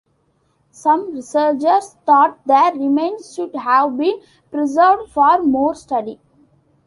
[0.71, 6.19] Some researchers thought the remains should have been preserved for more study.